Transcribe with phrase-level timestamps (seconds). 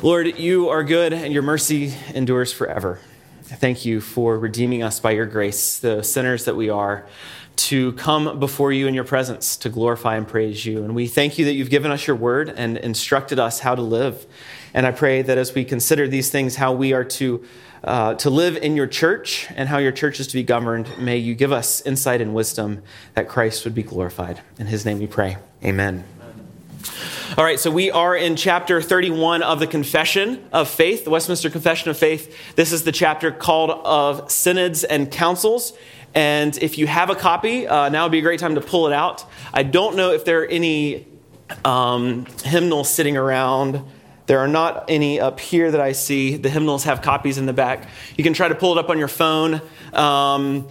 [0.00, 3.00] Lord, you are good and your mercy endures forever.
[3.42, 7.08] Thank you for redeeming us by your grace, the sinners that we are,
[7.56, 10.84] to come before you in your presence to glorify and praise you.
[10.84, 13.82] And we thank you that you've given us your word and instructed us how to
[13.82, 14.24] live.
[14.72, 17.44] And I pray that as we consider these things, how we are to,
[17.82, 21.16] uh, to live in your church and how your church is to be governed, may
[21.16, 22.82] you give us insight and wisdom
[23.14, 24.42] that Christ would be glorified.
[24.60, 25.38] In his name we pray.
[25.64, 26.04] Amen.
[27.36, 31.50] All right, so we are in chapter 31 of the Confession of Faith, the Westminster
[31.50, 32.34] Confession of Faith.
[32.56, 35.74] This is the chapter called of Synods and Councils.
[36.14, 38.86] And if you have a copy, uh, now would be a great time to pull
[38.86, 39.26] it out.
[39.52, 41.06] I don't know if there are any
[41.66, 43.84] um, hymnals sitting around.
[44.24, 46.38] There are not any up here that I see.
[46.38, 47.90] The hymnals have copies in the back.
[48.16, 49.60] You can try to pull it up on your phone.
[49.92, 50.66] Um,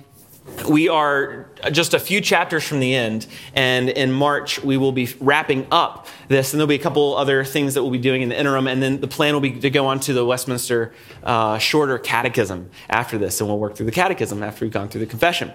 [0.69, 5.09] we are just a few chapters from the end, and in March we will be
[5.19, 8.29] wrapping up this, and there'll be a couple other things that we'll be doing in
[8.29, 11.57] the interim, and then the plan will be to go on to the Westminster uh,
[11.57, 15.07] shorter catechism after this, and we'll work through the catechism after we've gone through the
[15.07, 15.51] confession.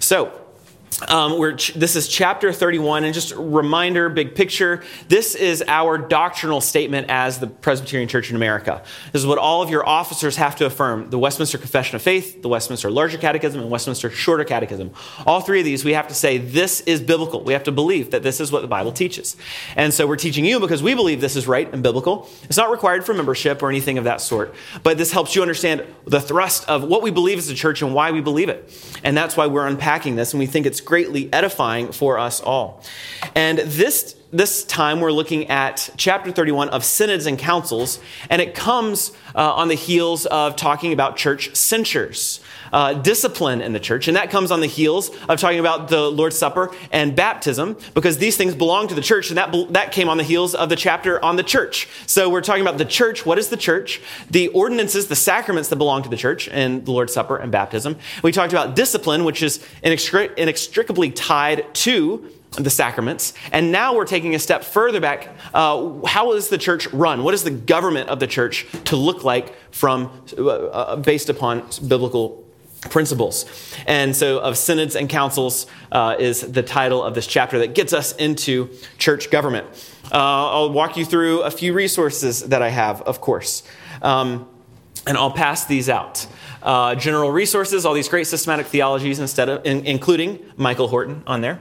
[0.00, 0.45] So,
[1.08, 4.82] um, we're, this is chapter 31, and just a reminder, big picture.
[5.08, 8.82] This is our doctrinal statement as the Presbyterian Church in America.
[9.12, 12.40] This is what all of your officers have to affirm the Westminster Confession of Faith,
[12.40, 14.90] the Westminster Larger Catechism, and Westminster Shorter Catechism.
[15.26, 17.44] All three of these, we have to say this is biblical.
[17.44, 19.36] We have to believe that this is what the Bible teaches.
[19.76, 22.30] And so we're teaching you because we believe this is right and biblical.
[22.44, 25.84] It's not required for membership or anything of that sort, but this helps you understand
[26.06, 28.72] the thrust of what we believe as a church and why we believe it.
[29.04, 32.82] And that's why we're unpacking this, and we think it's greatly edifying for us all.
[33.34, 38.54] And this, this time we're looking at chapter 31 of Synods and Councils, and it
[38.54, 42.40] comes uh, on the heels of talking about church censures.
[42.72, 46.10] Uh, discipline in the church, and that comes on the heels of talking about the
[46.10, 50.08] Lord's Supper and baptism, because these things belong to the church, and that, that came
[50.08, 51.88] on the heels of the chapter on the church.
[52.06, 53.24] So we're talking about the church.
[53.24, 54.00] What is the church?
[54.30, 57.96] The ordinances, the sacraments that belong to the church, and the Lord's Supper and baptism.
[58.22, 63.34] We talked about discipline, which is inextricably tied to the sacraments.
[63.52, 65.28] And now we're taking a step further back.
[65.52, 67.22] Uh, how is the church run?
[67.22, 71.64] What is the government of the church to look like from uh, uh based upon
[71.86, 72.45] biblical
[72.82, 73.44] principles.
[73.86, 77.92] And so, of synods and councils uh, is the title of this chapter that gets
[77.92, 79.66] us into church government.
[80.12, 83.62] Uh, I'll walk you through a few resources that I have, of course,
[84.02, 84.48] um,
[85.06, 86.26] and I'll pass these out.
[86.62, 91.40] Uh, general resources, all these great systematic theologies, instead of in, including Michael Horton on
[91.40, 91.60] there.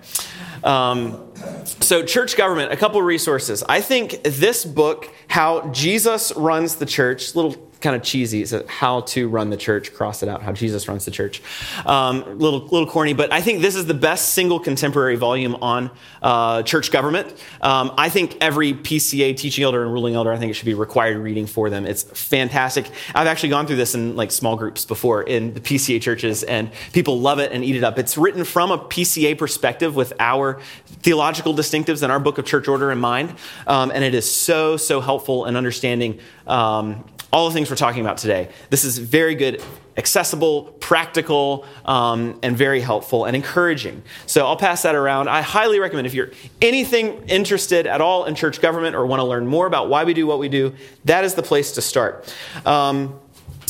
[0.63, 1.31] Um,
[1.63, 3.63] so, church government, a couple resources.
[3.69, 8.41] I think this book, How Jesus Runs the Church, little kind of cheesy.
[8.41, 11.41] It's how to run the church, cross it out, how Jesus runs the church.
[11.85, 15.91] Um, little, little corny, but I think this is the best single contemporary volume on
[16.21, 17.27] uh, church government.
[17.61, 20.73] Um, I think every PCA teaching elder and ruling elder, I think it should be
[20.73, 21.85] required reading for them.
[21.85, 22.89] It's fantastic.
[23.13, 26.71] I've actually gone through this in like small groups before in the PCA churches, and
[26.93, 27.99] people love it and eat it up.
[27.99, 32.67] It's written from a PCA perspective with our theological distinctives and our book of church
[32.67, 33.35] order in mind,
[33.67, 38.01] um, and it is so, so helpful in understanding um, all the things we're talking
[38.01, 38.49] about today.
[38.69, 39.61] This is very good,
[39.97, 44.03] accessible, practical, um, and very helpful and encouraging.
[44.25, 45.27] So I'll pass that around.
[45.27, 49.25] I highly recommend if you're anything interested at all in church government or want to
[49.25, 50.73] learn more about why we do what we do,
[51.03, 52.33] that is the place to start.
[52.65, 53.19] Um,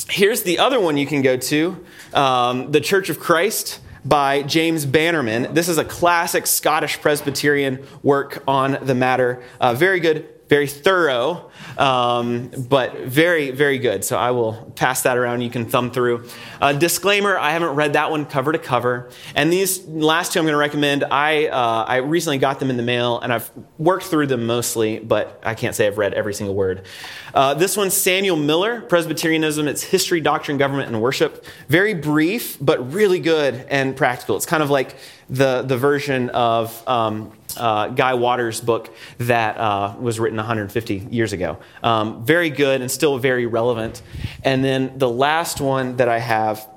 [0.09, 1.83] here's the other one you can go to
[2.13, 5.55] um, The Church of Christ by James Bannerman.
[5.55, 9.41] This is a classic Scottish Presbyterian work on the matter.
[9.59, 14.05] Uh, very good, very thorough, um, but very, very good.
[14.05, 15.41] So I will pass that around.
[15.41, 16.27] You can thumb through.
[16.61, 19.09] Uh, disclaimer I haven't read that one cover to cover.
[19.33, 22.77] And these last two I'm going to recommend, I, uh, I recently got them in
[22.77, 23.49] the mail and I've
[23.79, 26.85] worked through them mostly, but I can't say I've read every single word.
[27.33, 31.43] Uh, this one's Samuel Miller, Presbyterianism, its history, doctrine, government, and worship.
[31.69, 34.35] Very brief, but really good and practical.
[34.35, 34.95] It's kind of like
[35.27, 36.87] the, the version of.
[36.87, 41.57] Um, uh, Guy Waters' book that uh, was written 150 years ago.
[41.83, 44.01] Um, very good and still very relevant.
[44.43, 46.67] And then the last one that I have.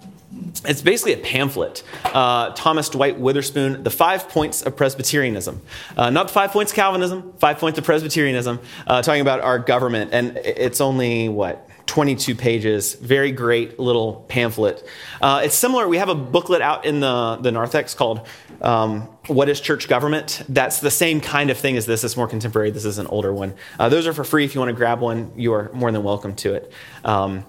[0.64, 1.82] It's basically a pamphlet.
[2.04, 5.62] Uh, Thomas Dwight Witherspoon, The Five Points of Presbyterianism.
[5.96, 9.58] Uh, not the five points of Calvinism, five points of Presbyterianism, uh, talking about our
[9.58, 10.10] government.
[10.12, 12.94] And it's only, what, 22 pages.
[12.94, 14.86] Very great little pamphlet.
[15.20, 15.88] Uh, it's similar.
[15.88, 18.26] We have a booklet out in the, the narthex called
[18.60, 20.42] um, What is Church Government?
[20.48, 22.04] That's the same kind of thing as this.
[22.04, 22.70] It's more contemporary.
[22.70, 23.54] This is an older one.
[23.78, 24.44] Uh, those are for free.
[24.44, 26.70] If you want to grab one, you are more than welcome to it.
[27.04, 27.44] Um,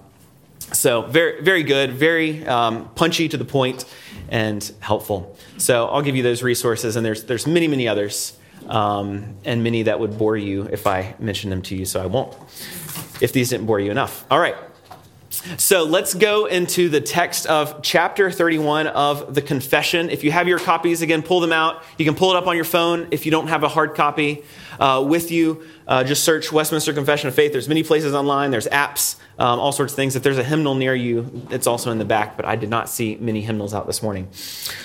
[0.72, 3.84] so, very, very good, very um, punchy to the point,
[4.28, 5.36] and helpful.
[5.56, 8.38] So, I'll give you those resources, and there's, there's many, many others,
[8.68, 12.06] um, and many that would bore you if I mentioned them to you, so I
[12.06, 12.36] won't,
[13.20, 14.24] if these didn't bore you enough.
[14.30, 14.56] All right.
[15.56, 20.10] So let's go into the text of chapter 31 of the confession.
[20.10, 21.82] If you have your copies, again, pull them out.
[21.96, 24.44] You can pull it up on your phone if you don't have a hard copy
[24.78, 25.64] uh, with you.
[25.86, 27.52] Uh, just search Westminster Confession of Faith.
[27.52, 30.14] There's many places online, there's apps, um, all sorts of things.
[30.14, 32.88] If there's a hymnal near you, it's also in the back, but I did not
[32.88, 34.28] see many hymnals out this morning.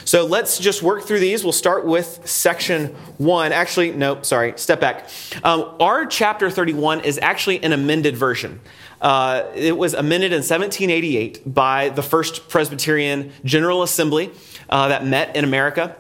[0.05, 1.43] So let's just work through these.
[1.43, 2.87] We'll start with section
[3.17, 3.51] one.
[3.51, 5.09] Actually, no, sorry, step back.
[5.43, 8.61] Um, our chapter 31 is actually an amended version.
[9.01, 14.31] Uh, it was amended in 1788 by the First Presbyterian General Assembly
[14.69, 15.95] uh, that met in America.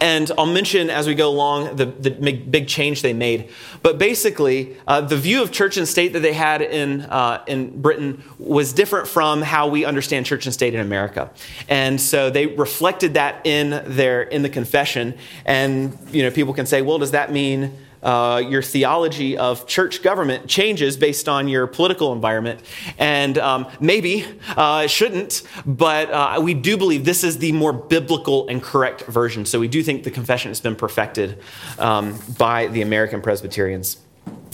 [0.00, 3.48] And I'll mention as we go along the, the big change they made.
[3.82, 7.80] But basically, uh, the view of church and state that they had in, uh, in
[7.80, 11.30] Britain was different from how we understand church and state in America.
[11.68, 15.14] And so they reflected that in, their, in the confession.
[15.44, 17.72] And you know, people can say, well, does that mean
[18.04, 22.60] uh, your theology of church government changes based on your political environment.
[22.98, 27.72] And um, maybe uh, it shouldn't, but uh, we do believe this is the more
[27.72, 29.46] biblical and correct version.
[29.46, 31.40] So we do think the confession has been perfected
[31.78, 33.96] um, by the American Presbyterians.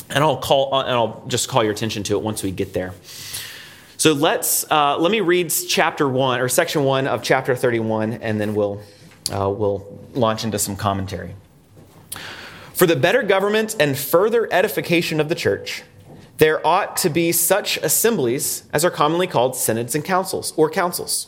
[0.09, 2.95] And I'll call and I'll just call your attention to it once we get there.
[3.97, 8.41] So let's uh, let me read chapter one or section one of chapter 31, and
[8.41, 8.81] then we'll
[9.31, 11.35] uh, we'll launch into some commentary.
[12.81, 15.83] For the better government and further edification of the church,
[16.39, 21.27] there ought to be such assemblies as are commonly called synods and councils, or councils.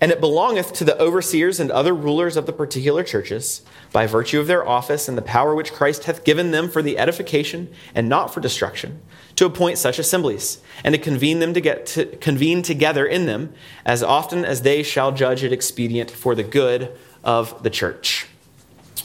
[0.00, 3.60] And it belongeth to the overseers and other rulers of the particular churches,
[3.92, 6.96] by virtue of their office and the power which Christ hath given them for the
[6.96, 9.02] edification and not for destruction,
[9.36, 13.52] to appoint such assemblies, and to convene them to get to convene together in them,
[13.84, 18.26] as often as they shall judge it expedient for the good of the church.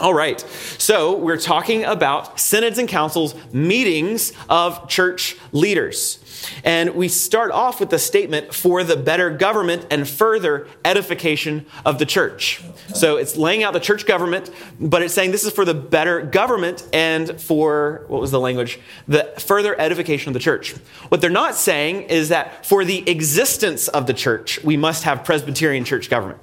[0.02, 0.40] All right,
[0.78, 6.20] so we're talking about synods and councils, meetings of church leaders.
[6.64, 12.00] And we start off with the statement for the better government and further edification of
[12.00, 12.62] the church.
[12.94, 14.50] So it's laying out the church government,
[14.80, 18.80] but it's saying this is for the better government and for, what was the language?
[19.10, 20.72] The further edification of the church.
[21.10, 25.26] What they're not saying is that for the existence of the church, we must have
[25.26, 26.40] Presbyterian church government.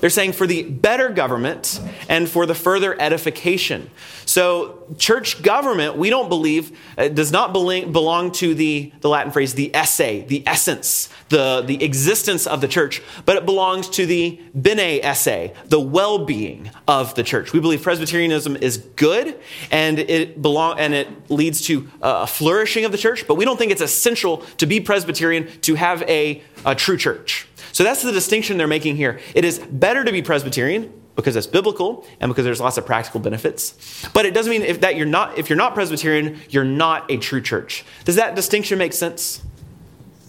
[0.00, 3.90] They're saying for the better government and for the further edification.
[4.24, 9.54] So, church government, we don't believe, uh, does not belong to the, the Latin phrase,
[9.54, 14.40] the esse, the essence, the, the existence of the church, but it belongs to the
[14.54, 17.52] bene esse, the well being of the church.
[17.52, 19.38] We believe Presbyterianism is good
[19.70, 23.56] and it, belong, and it leads to a flourishing of the church, but we don't
[23.56, 27.48] think it's essential to be Presbyterian to have a, a true church.
[27.72, 29.20] So that's the distinction they're making here.
[29.34, 33.18] It is better to be Presbyterian because it's biblical and because there's lots of practical
[33.18, 34.08] benefits.
[34.14, 37.16] But it doesn't mean if that you're not if you're not Presbyterian, you're not a
[37.16, 37.84] true church.
[38.04, 39.42] Does that distinction make sense?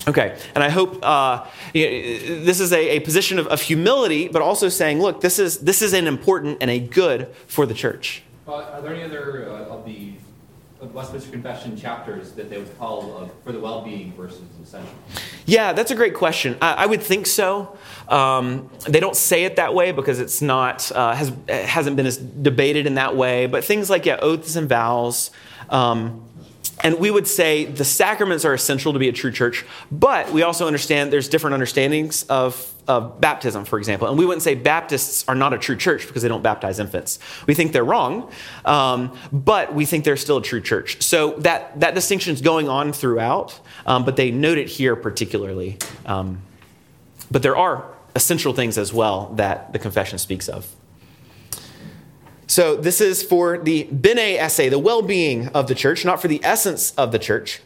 [0.07, 4.69] Okay, and I hope uh, this is a, a position of, of, humility, but also
[4.69, 8.23] saying, look, this is this is an important and a good for the church.
[8.47, 10.13] are there any other uh, of the
[10.87, 14.89] Westminster Confession chapters that they would call uh, for the well-being versus essential?
[15.45, 16.57] Yeah, that's a great question.
[16.61, 17.77] I, I would think so.
[18.07, 22.17] Um, they don't say it that way because it's not uh, has hasn't been as
[22.17, 23.45] debated in that way.
[23.47, 25.31] But things like yeah, oaths and vows.
[25.69, 26.28] Um,
[26.81, 30.43] and we would say the sacraments are essential to be a true church, but we
[30.43, 34.07] also understand there's different understandings of, of baptism, for example.
[34.07, 37.19] And we wouldn't say Baptists are not a true church because they don't baptize infants.
[37.47, 38.31] We think they're wrong,
[38.63, 41.01] um, but we think they're still a true church.
[41.01, 45.77] So that, that distinction is going on throughout, um, but they note it here particularly.
[46.05, 46.41] Um,
[47.29, 50.73] but there are essential things as well that the confession speaks of.
[52.49, 56.41] So this is for the bene esse, the well-being of the church, not for the
[56.43, 57.61] essence of the church.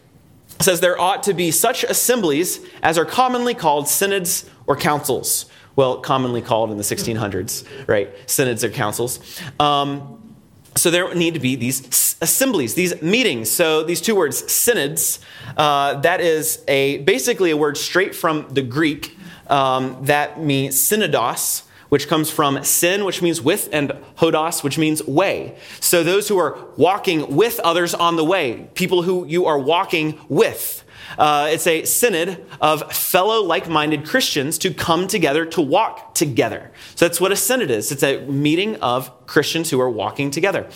[0.60, 5.46] It says there ought to be such assemblies as are commonly called synods or councils.
[5.78, 8.14] Well, commonly called in the 1600s, right?
[8.30, 9.42] Synods or councils.
[9.58, 10.36] Um,
[10.76, 13.50] so there need to be these assemblies, these meetings.
[13.50, 15.22] So these two words, synods,
[15.56, 21.64] uh, that is a basically a word straight from the Greek um, that means synodos,
[21.94, 25.56] which comes from sin, which means with, and hodos, which means way.
[25.80, 30.20] So those who are walking with others on the way, people who you are walking
[30.28, 30.83] with.
[31.18, 36.72] Uh, it's a synod of fellow like minded Christians to come together to walk together.
[36.96, 40.68] So that's what a synod is it's a meeting of Christians who are walking together.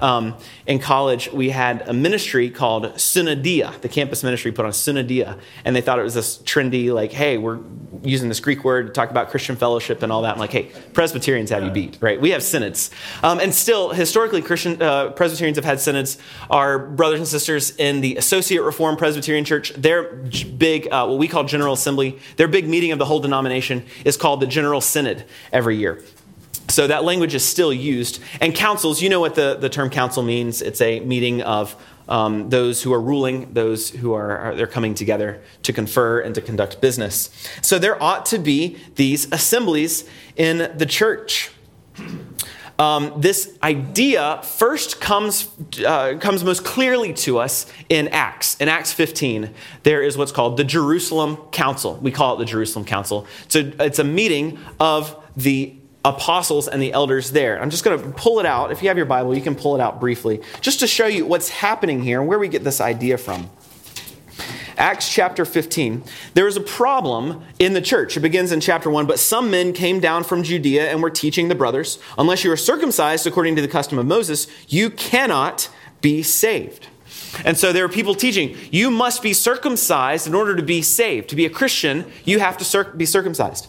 [0.00, 3.78] Um, in college, we had a ministry called Synodia.
[3.80, 7.38] The campus ministry put on Synodia, and they thought it was this trendy, like, hey,
[7.38, 7.60] we're
[8.02, 10.32] using this Greek word to talk about Christian fellowship and all that.
[10.32, 12.20] I'm like, hey, Presbyterians have you beat, right?
[12.20, 12.90] We have synods.
[13.22, 16.18] Um, and still, historically, Christian uh, Presbyterians have had synods.
[16.48, 21.28] Our brothers and sisters in the Associate Reformed Presbyterian Church, their big, uh, what we
[21.28, 25.24] call General Assembly, their big meeting of the whole denomination is called the General Synod
[25.52, 26.02] every year.
[26.68, 28.22] So that language is still used.
[28.40, 30.62] And councils, you know what the, the term council means.
[30.62, 31.74] It's a meeting of
[32.08, 36.34] um, those who are ruling, those who are, are, they're coming together to confer and
[36.34, 37.30] to conduct business.
[37.62, 41.50] So there ought to be these assemblies in the church.
[42.80, 45.50] Um, this idea first comes,
[45.86, 48.56] uh, comes most clearly to us in Acts.
[48.56, 49.50] In Acts 15,
[49.82, 51.96] there is what's called the Jerusalem Council.
[51.96, 53.26] We call it the Jerusalem Council.
[53.44, 57.60] It's a, it's a meeting of the apostles and the elders there.
[57.60, 58.72] I'm just going to pull it out.
[58.72, 61.26] If you have your Bible, you can pull it out briefly, just to show you
[61.26, 63.50] what's happening here and where we get this idea from.
[64.80, 66.02] Acts chapter 15.
[66.32, 68.16] There was a problem in the church.
[68.16, 69.04] It begins in chapter 1.
[69.04, 72.56] But some men came down from Judea and were teaching the brothers, unless you are
[72.56, 75.68] circumcised according to the custom of Moses, you cannot
[76.00, 76.86] be saved.
[77.44, 81.28] And so there are people teaching, you must be circumcised in order to be saved.
[81.28, 83.68] To be a Christian, you have to be circumcised.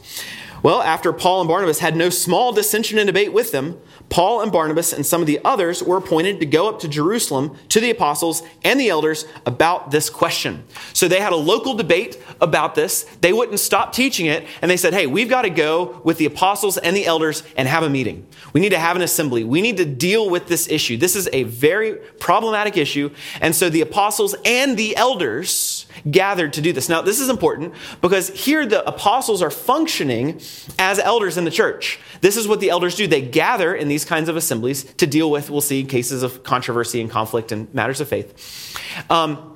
[0.63, 4.51] Well, after Paul and Barnabas had no small dissension and debate with them, Paul and
[4.51, 7.89] Barnabas and some of the others were appointed to go up to Jerusalem to the
[7.89, 10.63] apostles and the elders about this question.
[10.93, 13.03] So they had a local debate about this.
[13.21, 16.25] They wouldn't stop teaching it, and they said, Hey, we've got to go with the
[16.25, 18.27] apostles and the elders and have a meeting.
[18.53, 19.43] We need to have an assembly.
[19.43, 20.97] We need to deal with this issue.
[20.97, 23.09] This is a very problematic issue.
[23.39, 26.89] And so the apostles and the elders gathered to do this.
[26.89, 30.41] Now, this is important because here the apostles are functioning
[30.79, 31.99] as elders in the church.
[32.21, 33.07] This is what the elders do.
[33.07, 37.01] They gather in these kinds of assemblies to deal with, we'll see, cases of controversy
[37.01, 38.77] and conflict and matters of faith.
[39.09, 39.50] Um,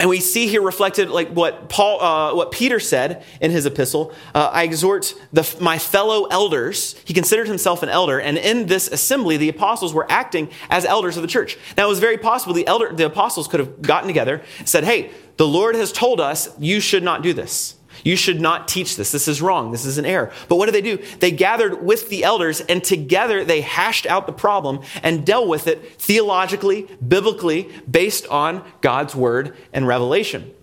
[0.00, 4.14] and we see here reflected like what Paul, uh, what Peter said in his epistle.
[4.34, 6.96] Uh, I exhort the, my fellow elders.
[7.04, 11.16] He considered himself an elder, and in this assembly, the apostles were acting as elders
[11.16, 11.58] of the church.
[11.76, 15.10] Now, it was very possible the elder, the apostles could have gotten together, said, "Hey,
[15.36, 19.12] the Lord has told us you should not do this." You should not teach this.
[19.12, 19.72] This is wrong.
[19.72, 20.32] This is an error.
[20.48, 21.02] But what did they do?
[21.18, 25.66] They gathered with the elders and together they hashed out the problem and dealt with
[25.66, 30.54] it theologically, biblically, based on God's word and revelation.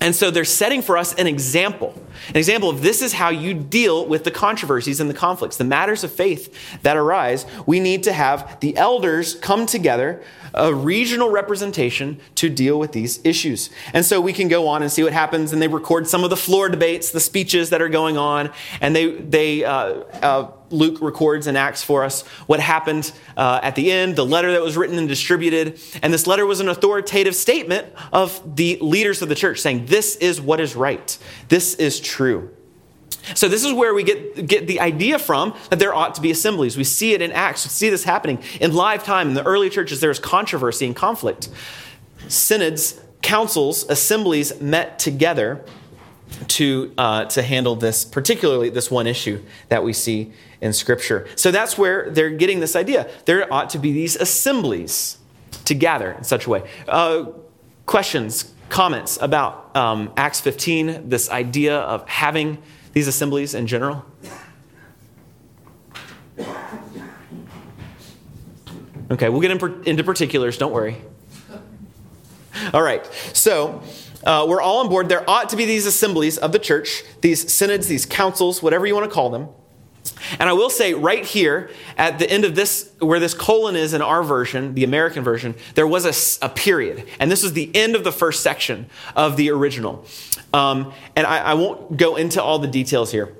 [0.00, 1.94] And so they're setting for us an example.
[2.28, 5.64] An example of this is how you deal with the controversies and the conflicts, the
[5.64, 7.44] matters of faith that arise.
[7.66, 10.22] We need to have the elders come together
[10.54, 13.70] a regional representation to deal with these issues.
[13.92, 15.52] And so we can go on and see what happens.
[15.52, 18.50] And they record some of the floor debates, the speeches that are going on.
[18.80, 19.72] And they, they uh,
[20.22, 24.52] uh, Luke records in Acts for us what happened uh, at the end, the letter
[24.52, 25.80] that was written and distributed.
[26.02, 30.16] And this letter was an authoritative statement of the leaders of the church saying, This
[30.16, 32.50] is what is right, this is true.
[33.34, 36.30] So this is where we get, get the idea from that there ought to be
[36.30, 36.76] assemblies.
[36.76, 37.64] We see it in Acts.
[37.66, 39.28] We see this happening in live time.
[39.28, 41.50] In the early churches, there's controversy and conflict.
[42.28, 45.64] Synods, councils, assemblies met together
[46.48, 51.26] to, uh, to handle this, particularly this one issue that we see in Scripture.
[51.36, 53.10] So that's where they're getting this idea.
[53.24, 55.18] There ought to be these assemblies
[55.64, 56.68] to gather in such a way.
[56.86, 57.26] Uh,
[57.86, 62.58] questions, comments about um, Acts 15, this idea of having
[62.92, 64.04] these assemblies in general?
[69.10, 70.96] Okay, we'll get into particulars, don't worry.
[72.72, 73.82] All right, so
[74.24, 75.08] uh, we're all on board.
[75.08, 78.94] There ought to be these assemblies of the church, these synods, these councils, whatever you
[78.94, 79.48] want to call them.
[80.38, 83.94] And I will say right here at the end of this, where this colon is
[83.94, 87.06] in our version, the American version, there was a, a period.
[87.18, 88.86] And this was the end of the first section
[89.16, 90.04] of the original.
[90.52, 93.32] Um, and I, I, won't go into all the details here.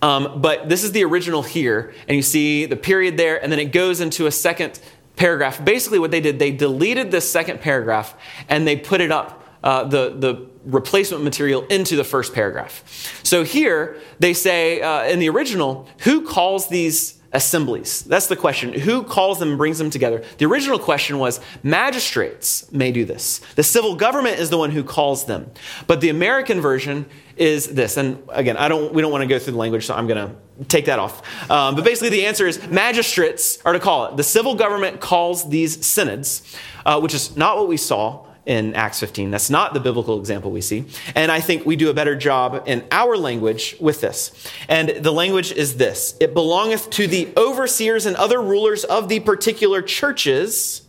[0.00, 1.94] Um, but this is the original here.
[2.08, 4.80] And you see the period there, and then it goes into a second
[5.16, 5.64] paragraph.
[5.64, 8.14] Basically, what they did, they deleted this second paragraph
[8.48, 13.20] and they put it up uh, the, the replacement material into the first paragraph.
[13.22, 18.02] So here they say uh, in the original, who calls these assemblies?
[18.02, 18.72] That's the question.
[18.72, 20.22] Who calls them and brings them together?
[20.38, 23.40] The original question was magistrates may do this.
[23.56, 25.50] The civil government is the one who calls them.
[25.86, 27.96] But the American version is this.
[27.96, 30.28] And again, I don't, we don't want to go through the language, so I'm going
[30.28, 31.50] to take that off.
[31.50, 34.16] Um, but basically, the answer is magistrates are to call it.
[34.16, 36.42] The civil government calls these synods,
[36.84, 39.30] uh, which is not what we saw in Acts 15.
[39.30, 40.84] That's not the biblical example we see.
[41.14, 44.32] And I think we do a better job in our language with this.
[44.68, 49.20] And the language is this It belongeth to the overseers and other rulers of the
[49.20, 50.82] particular churches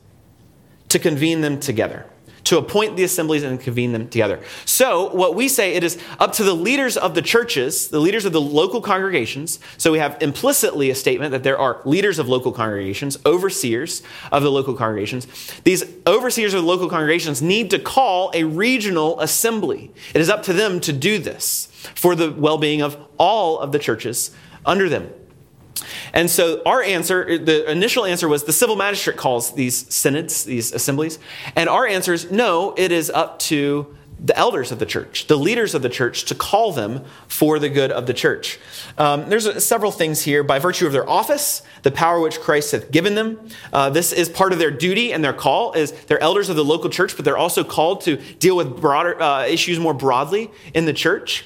[0.90, 2.06] to convene them together
[2.46, 4.40] to appoint the assemblies and convene them together.
[4.66, 8.26] So, what we say, it is up to the leaders of the churches, the leaders
[8.26, 9.60] of the local congregations.
[9.78, 14.44] So, we have implicitly a statement that there are leaders of local congregations, overseers of
[14.44, 15.28] the local congregations.
[15.64, 19.92] These overseers of the local congregations need to call a regional assembly.
[20.14, 23.72] It is up to them to do this for the well being of all of
[23.72, 24.32] the churches
[24.66, 25.12] under them.
[26.14, 30.72] And so our answer, the initial answer was the civil magistrate calls these synods, these
[30.72, 31.18] assemblies.
[31.56, 35.36] And our answer is no, it is up to the elders of the church, the
[35.36, 38.58] leaders of the church, to call them for the good of the church.
[38.98, 40.44] Um, there's several things here.
[40.44, 44.30] By virtue of their office, the power which Christ hath given them, uh, this is
[44.30, 45.74] part of their duty and their call.
[45.74, 49.22] Is they're elders of the local church, but they're also called to deal with broader
[49.22, 51.44] uh, issues more broadly in the church.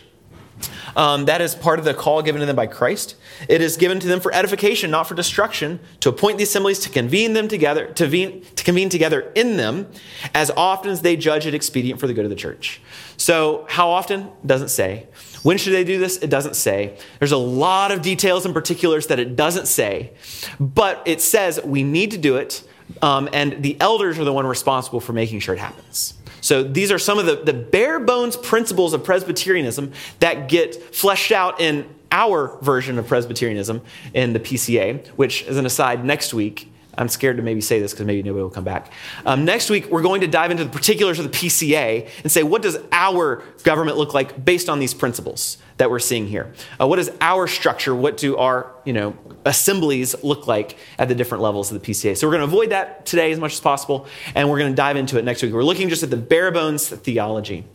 [0.96, 3.16] Um, that is part of the call given to them by Christ.
[3.48, 6.90] It is given to them for edification, not for destruction, to appoint the assemblies, to
[6.90, 9.88] convene them together, to, convene, to convene together in them,
[10.34, 12.82] as often as they judge it expedient for the good of the church.
[13.18, 14.30] So, how often?
[14.46, 15.08] Doesn't say.
[15.44, 16.18] When should they do this?
[16.18, 16.98] It doesn't say.
[17.20, 20.14] There's a lot of details and particulars that it doesn't say,
[20.60, 22.68] but it says we need to do it,
[23.02, 26.16] um, and the elders are the one responsible for making sure it happens.
[26.42, 31.32] So these are some of the, the bare bones principles of Presbyterianism that get fleshed
[31.32, 33.82] out in our version of Presbyterianism
[34.14, 37.94] in the PCA, which, as an aside, next week, I'm scared to maybe say this
[37.94, 38.92] because maybe nobody will come back.
[39.26, 42.42] Um, next week, we're going to dive into the particulars of the PCA and say,
[42.42, 46.52] what does our government look like based on these principles that we're seeing here?
[46.82, 47.94] Uh, what is our structure?
[47.94, 52.18] What do our you know, assemblies look like at the different levels of the PCA?
[52.18, 54.76] So we're going to avoid that today as much as possible, and we're going to
[54.76, 55.54] dive into it next week.
[55.54, 57.66] We're looking just at the bare bones theology.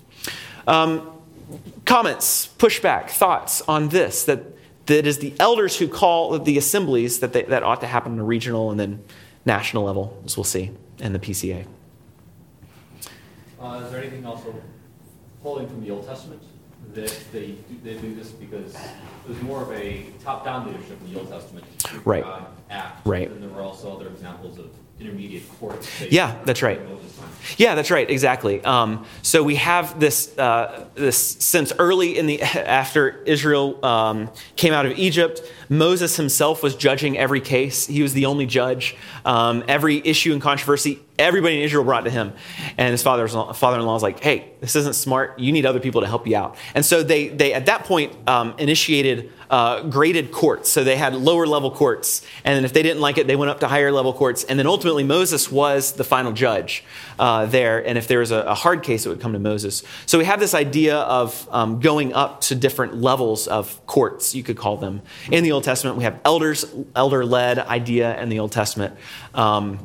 [0.67, 1.22] Um,
[1.85, 4.45] comments, pushback, thoughts on this that
[4.87, 8.13] that it is the elders who call the assemblies that, they, that ought to happen
[8.13, 9.03] on a regional and then
[9.45, 11.67] national level, as we'll see in the PCA.
[13.61, 14.55] Uh, is there anything also
[15.43, 16.43] pulling from the Old Testament
[16.95, 21.21] that they, they do this because it was more of a top-down leadership in the
[21.21, 21.65] Old Testament?
[22.05, 22.25] Right.
[22.71, 23.07] Act.
[23.07, 23.31] Right.
[23.31, 24.71] And there were also other examples of
[25.03, 26.01] intermediate courts.
[26.03, 26.81] Yeah, that's right.
[27.57, 28.09] Yeah, that's right.
[28.09, 28.65] Exactly.
[28.65, 34.73] Um, so we have this uh, this since early in the after Israel um, came
[34.73, 37.87] out of Egypt, Moses himself was judging every case.
[37.87, 38.97] He was the only judge.
[39.25, 42.33] Um, every issue and controversy, everybody in Israel brought to him,
[42.77, 45.39] and his father's father-in-law was like, "Hey, this isn't smart.
[45.39, 48.13] You need other people to help you out." And so they they at that point
[48.29, 50.71] um, initiated uh, graded courts.
[50.71, 52.23] So they had lower level courts.
[52.43, 54.45] And then if they didn't like it, they went up to higher level courts.
[54.45, 56.83] And then ultimately, Moses was the final judge
[57.19, 57.87] uh, there.
[57.87, 59.83] And if there was a, a, hard case, it would come to Moses.
[60.07, 64.43] So we have this idea of um, going up to different levels of courts, you
[64.43, 65.03] could call them.
[65.31, 66.65] In the Old Testament, we have elders,
[66.97, 68.97] elder led idea in the Old Testament.
[69.35, 69.79] Um,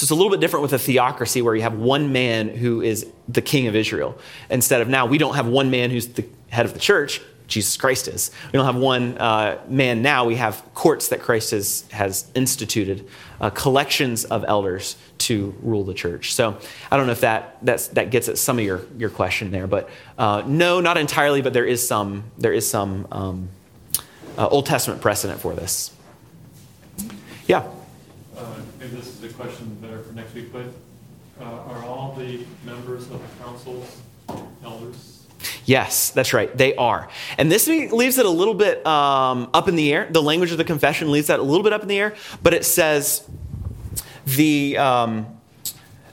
[0.00, 2.80] so it's a little bit different with a theocracy where you have one man who
[2.80, 4.16] is the king of Israel.
[4.48, 7.20] Instead of now, we don't have one man who's the head of the church.
[7.48, 8.30] Jesus Christ is.
[8.46, 10.24] We don't have one uh, man now.
[10.24, 13.06] We have courts that Christ has, has instituted,
[13.42, 16.32] uh, collections of elders to rule the church.
[16.32, 16.56] So
[16.90, 19.66] I don't know if that that's, that gets at some of your, your question there,
[19.66, 21.42] but uh, no, not entirely.
[21.42, 23.50] But there is some there is some um,
[24.38, 25.94] uh, Old Testament precedent for this.
[27.46, 27.68] Yeah.
[28.80, 30.64] Maybe this is a question better for next week, but
[31.38, 34.00] uh, are all the members of the councils
[34.64, 35.26] elders?
[35.66, 36.54] Yes, that's right.
[36.56, 37.10] They are.
[37.36, 40.08] And this leaves it a little bit um, up in the air.
[40.10, 42.54] The language of the confession leaves that a little bit up in the air, but
[42.54, 43.28] it says
[44.24, 45.26] the um,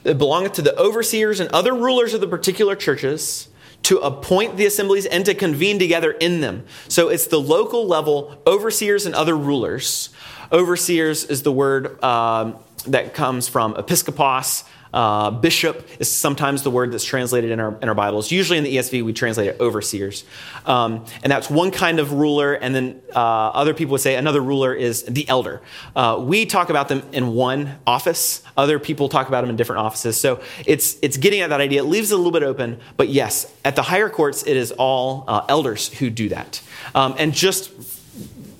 [0.04, 3.48] it belongeth to the overseers and other rulers of the particular churches
[3.84, 6.66] to appoint the assemblies and to convene together in them.
[6.88, 10.10] So it's the local level overseers and other rulers.
[10.52, 12.56] Overseers is the word um,
[12.86, 17.88] that comes from episkopos, uh, bishop is sometimes the word that's translated in our, in
[17.88, 18.30] our Bibles.
[18.30, 20.24] Usually in the ESV, we translate it overseers.
[20.64, 22.54] Um, and that's one kind of ruler.
[22.54, 25.60] And then uh, other people would say another ruler is the elder.
[25.94, 28.42] Uh, we talk about them in one office.
[28.56, 30.18] Other people talk about them in different offices.
[30.18, 31.82] So it's, it's getting at that idea.
[31.82, 32.80] It leaves it a little bit open.
[32.96, 36.62] But yes, at the higher courts, it is all uh, elders who do that.
[36.94, 37.70] Um, and just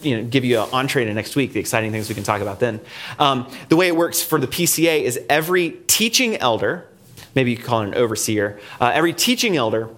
[0.00, 2.40] you know, give you an entree to next week, the exciting things we can talk
[2.40, 2.80] about then.
[3.18, 6.86] Um, the way it works for the PCA is every teaching elder,
[7.34, 9.88] maybe you could call it an overseer, uh, every teaching elder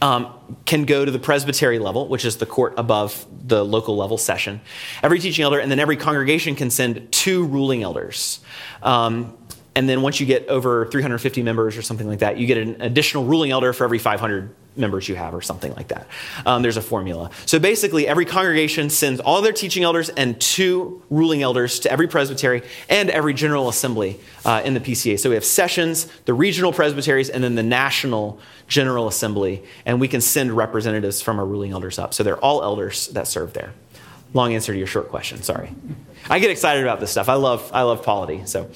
[0.00, 0.32] um,
[0.66, 4.60] can go to the presbytery level, which is the court above the local level session.
[5.02, 8.40] Every teaching elder, and then every congregation can send two ruling elders.
[8.82, 9.36] Um,
[9.74, 12.80] and then once you get over 350 members or something like that, you get an
[12.80, 16.06] additional ruling elder for every 500 members you have, or something like that.
[16.44, 17.30] Um, there's a formula.
[17.46, 22.08] So basically, every congregation sends all their teaching elders and two ruling elders to every
[22.08, 25.18] presbytery and every general assembly uh, in the PCA.
[25.18, 30.08] So we have sessions, the regional presbyteries, and then the national general assembly, and we
[30.08, 32.14] can send representatives from our ruling elders up.
[32.14, 33.72] So they're all elders that serve there.
[34.32, 35.42] Long answer to your short question.
[35.42, 35.72] Sorry.
[36.28, 37.28] I get excited about this stuff.
[37.28, 38.42] I love I love polity.
[38.46, 38.68] So.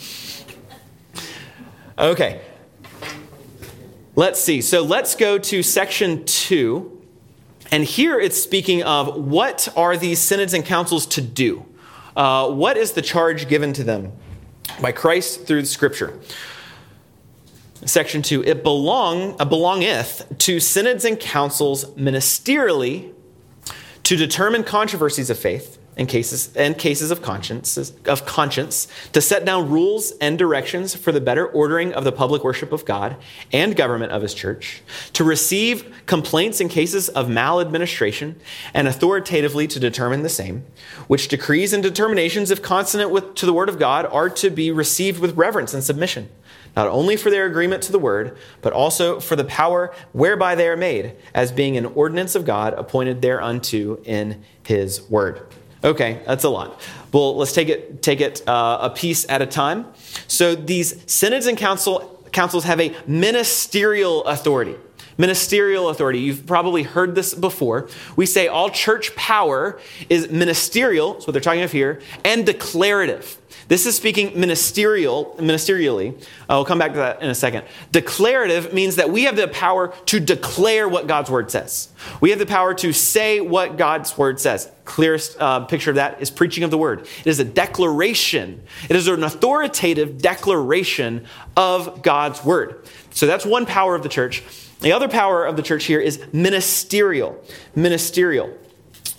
[1.98, 2.40] Okay.
[4.18, 4.62] Let's see.
[4.62, 7.00] So let's go to section two.
[7.70, 11.64] And here it's speaking of what are these synods and councils to do?
[12.16, 14.10] Uh, what is the charge given to them
[14.82, 16.18] by Christ through the scripture?
[17.84, 23.12] Section two, it belong, uh, belongeth to synods and councils ministerially
[24.02, 29.44] to determine controversies of faith and cases and cases of conscience of conscience to set
[29.44, 33.16] down rules and directions for the better ordering of the public worship of God
[33.52, 34.80] and government of his church
[35.12, 38.40] to receive complaints in cases of maladministration
[38.72, 40.64] and authoritatively to determine the same
[41.08, 44.70] which decrees and determinations if consonant with to the word of God are to be
[44.70, 46.28] received with reverence and submission
[46.76, 50.68] not only for their agreement to the word, but also for the power whereby they
[50.68, 55.42] are made, as being an ordinance of God appointed thereunto in his word.
[55.82, 56.80] Okay, that's a lot.
[57.12, 59.86] Well, let's take it take it uh, a piece at a time.
[60.26, 64.76] So these synods and council councils have a ministerial authority.
[65.18, 66.20] Ministerial authority.
[66.20, 67.88] You've probably heard this before.
[68.14, 73.36] We say all church power is ministerial, that's what they're talking of here, and declarative.
[73.66, 76.24] This is speaking ministerial, ministerially.
[76.48, 77.64] I'll come back to that in a second.
[77.92, 81.90] Declarative means that we have the power to declare what God's word says.
[82.20, 84.70] We have the power to say what God's word says.
[84.86, 87.00] Clearest uh, picture of that is preaching of the word.
[87.00, 88.62] It is a declaration.
[88.88, 92.86] It is an authoritative declaration of God's word.
[93.10, 94.42] So that's one power of the church.
[94.80, 97.42] The other power of the church here is ministerial.
[97.74, 98.56] Ministerial.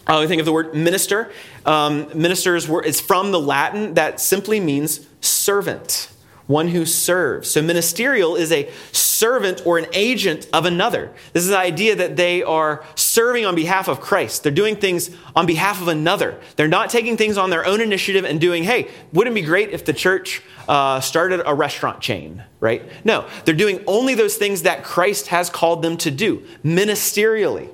[0.07, 1.31] Uh, I think of the word minister.
[1.65, 6.11] Um, ministers is from the Latin that simply means servant,
[6.49, 7.47] one who serves.
[7.51, 11.13] So ministerial is a servant or an agent of another.
[11.31, 14.41] This is the idea that they are serving on behalf of Christ.
[14.41, 16.41] They're doing things on behalf of another.
[16.55, 19.69] They're not taking things on their own initiative and doing, hey, wouldn't it be great
[19.69, 22.81] if the church uh, started a restaurant chain, right?
[23.05, 27.69] No, they're doing only those things that Christ has called them to do ministerially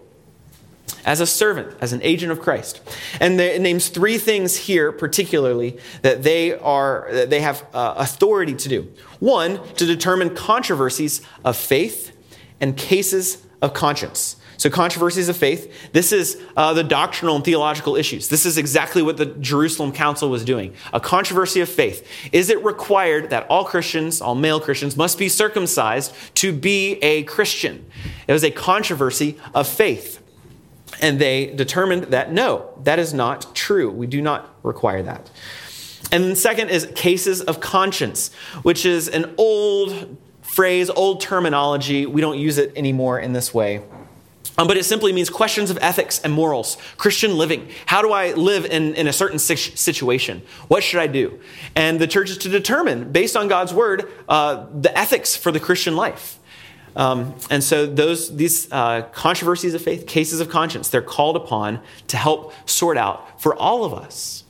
[1.06, 2.82] as a servant, as an agent of Christ.
[3.22, 8.56] And it names three things here, particularly, that they, are, that they have uh, authority
[8.56, 8.91] to do.
[9.20, 12.15] One, to determine controversies of faith
[12.60, 14.38] and cases of conscience.
[14.58, 18.30] So, controversies of faith, this is uh, the doctrinal and theological issues.
[18.30, 20.74] This is exactly what the Jerusalem Council was doing.
[20.94, 22.08] A controversy of faith.
[22.32, 27.24] Is it required that all Christians, all male Christians, must be circumcised to be a
[27.24, 27.86] Christian?
[28.28, 30.24] It was a controversy of faith.
[31.02, 33.91] And they determined that no, that is not true.
[33.91, 35.30] We do not require that.
[36.12, 38.32] And then, second, is cases of conscience,
[38.63, 42.06] which is an old phrase, old terminology.
[42.06, 43.82] We don't use it anymore in this way.
[44.58, 47.69] Um, but it simply means questions of ethics and morals, Christian living.
[47.88, 50.43] How do I live in, in a certain situation?
[50.69, 51.39] What should I do?
[51.76, 55.60] And the church is to determine, based on God's word, uh, the ethics for the
[55.60, 56.39] Christian life.
[56.95, 61.81] Um, and so those these uh, controversies of faith, cases of conscience, they're called upon
[62.08, 64.43] to help sort out for all of us.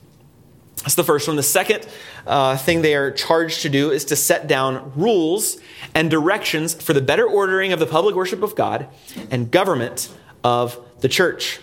[0.86, 1.36] That's the first one.
[1.36, 1.88] The second
[2.26, 5.58] uh, thing they are charged to do is to set down rules
[5.94, 8.86] and directions for the better ordering of the public worship of God
[9.30, 10.08] and government
[10.44, 11.58] of the church.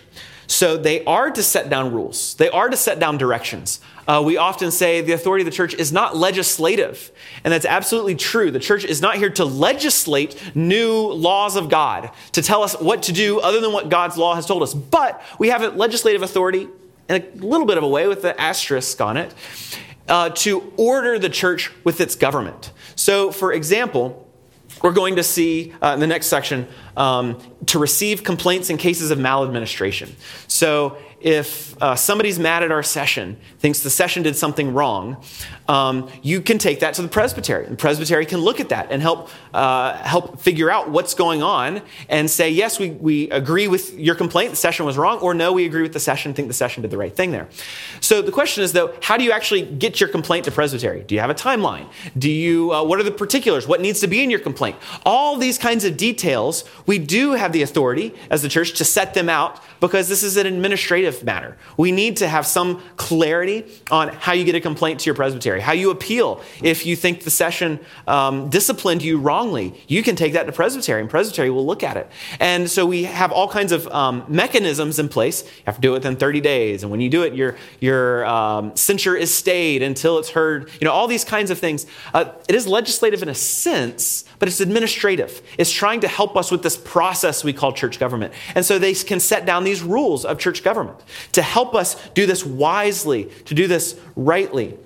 [0.46, 2.34] So they are to set down rules.
[2.34, 3.80] They are to set down directions.
[4.06, 7.10] Uh, we often say the authority of the church is not legislative.
[7.42, 8.50] And that's absolutely true.
[8.50, 13.04] The church is not here to legislate new laws of God, to tell us what
[13.04, 14.74] to do other than what God's law has told us.
[14.74, 16.68] But we have a legislative authority
[17.08, 19.34] in a little bit of a way with the asterisk on it
[20.08, 22.72] uh, to order the church with its government.
[22.96, 24.23] So, for example,
[24.84, 29.10] we're going to see uh, in the next section um, to receive complaints in cases
[29.10, 30.14] of maladministration.
[30.46, 35.16] So, if uh, somebody's mad at our session, thinks the session did something wrong,
[35.68, 37.64] um, you can take that to the presbytery.
[37.64, 41.80] The presbytery can look at that and help uh, help figure out what's going on
[42.10, 45.52] and say, yes, we, we agree with your complaint, the session was wrong, or no,
[45.54, 47.48] we agree with the session, think the session did the right thing there.
[48.00, 51.04] So the question is, though, how do you actually get your complaint to presbytery?
[51.04, 51.88] Do you have a timeline?
[52.18, 53.66] Do you, uh, what are the particulars?
[53.66, 54.76] What needs to be in your complaint?
[55.06, 59.14] All these kinds of details we do have the authority as the church to set
[59.14, 61.56] them out because this is an administrative matter.
[61.76, 65.60] We need to have some clarity on how you get a complaint to your presbytery,
[65.60, 66.42] how you appeal.
[66.62, 71.00] If you think the session um, disciplined you wrongly, you can take that to presbytery,
[71.00, 72.10] and presbytery will look at it.
[72.40, 75.42] And so we have all kinds of um, mechanisms in place.
[75.42, 78.24] You have to do it within 30 days, and when you do it, your your
[78.26, 80.70] um, censure is stayed until it's heard.
[80.80, 81.86] You know, all these kinds of things.
[82.12, 85.42] Uh, it is legislative in a sense, but it's administrative.
[85.58, 88.32] It's trying to help us with this process we call church government.
[88.54, 90.98] And so they can set down these rules of church government
[91.32, 94.76] to help us do this wisely, to do this rightly.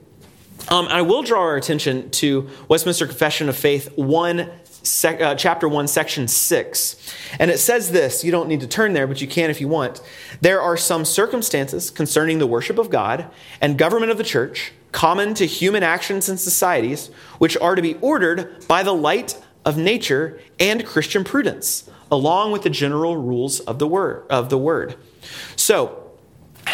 [0.68, 4.50] Um, I will draw our attention to Westminster Confession of Faith 1,
[4.82, 7.14] sec, uh, chapter 1, section 6.
[7.38, 9.68] And it says this you don't need to turn there, but you can if you
[9.68, 10.02] want.
[10.40, 15.32] There are some circumstances concerning the worship of God and government of the church, common
[15.34, 20.38] to human actions and societies, which are to be ordered by the light of nature
[20.58, 24.26] and Christian prudence, along with the general rules of the word.
[24.28, 24.96] Of the word.
[25.56, 25.97] So,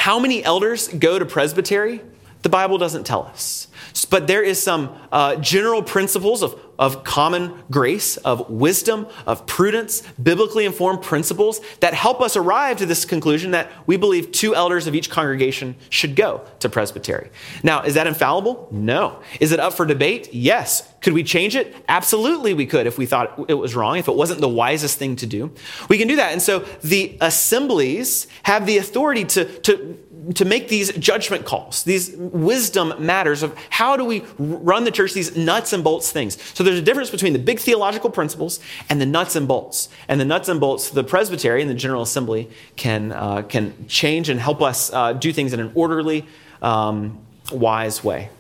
[0.05, 2.03] how many elders go to presbytery?
[2.43, 3.69] The Bible doesn't tell us.
[4.11, 10.03] But there is some uh, general principles of, of common grace, of wisdom, of prudence,
[10.23, 14.87] biblically informed principles that help us arrive to this conclusion that we believe two elders
[14.87, 17.31] of each congregation should go to presbytery.
[17.63, 18.69] Now, is that infallible?
[18.71, 19.21] No.
[19.41, 20.33] Is it up for debate?
[20.33, 20.89] Yes.
[21.01, 21.75] Could we change it?
[21.89, 25.17] Absolutely, we could if we thought it was wrong, if it wasn't the wisest thing
[25.17, 25.53] to do.
[25.89, 26.33] We can do that.
[26.33, 29.99] And so the assemblies have the authority to, to
[30.35, 35.13] to make these judgment calls, these wisdom matters of how do we run the church,
[35.13, 36.41] these nuts and bolts things.
[36.55, 39.89] So there's a difference between the big theological principles and the nuts and bolts.
[40.09, 44.29] And the nuts and bolts, the presbytery and the General Assembly can, uh, can change
[44.29, 46.27] and help us uh, do things in an orderly,
[46.63, 47.19] um,
[47.53, 48.31] wise way.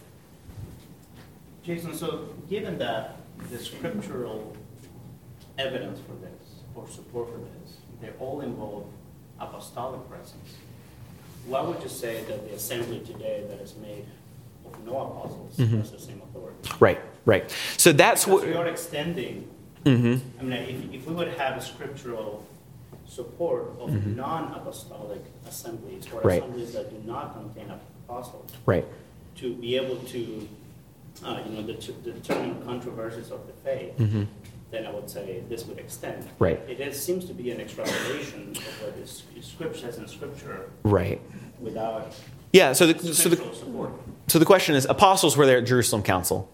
[1.62, 3.16] Jason, so given that
[3.51, 4.57] the scriptural
[5.59, 6.31] evidence for this
[6.75, 8.87] or support for this, they all involve
[9.40, 10.55] apostolic presence
[11.47, 14.07] why would you say that the assembly today that is made
[14.67, 15.79] of no apostles mm-hmm.
[15.79, 16.57] has the same authority?
[16.81, 17.55] Right, right.
[17.77, 19.49] So that's because what you're extending.
[19.85, 20.41] Mm-hmm.
[20.41, 22.47] I mean, if, if we would have a scriptural
[23.07, 24.17] support of mm-hmm.
[24.17, 26.43] non-apostolic assemblies or right.
[26.43, 27.71] assemblies that do not contain
[28.09, 28.87] apostles, right,
[29.37, 30.49] to be able to,
[31.25, 33.93] uh, you know, determine controversies of the faith.
[34.75, 36.29] Then I would say this would extend.
[36.41, 36.61] Right.
[36.69, 40.69] It is, seems to be an extrapolation of what is scripture says in scripture.
[40.83, 41.21] Right.
[41.61, 42.13] Without.
[42.53, 42.73] Yeah.
[42.73, 43.93] So the so the support.
[44.27, 46.51] so the question is: apostles were there at Jerusalem Council.